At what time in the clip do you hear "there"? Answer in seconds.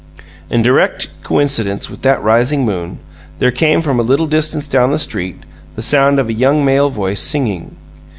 3.37-3.51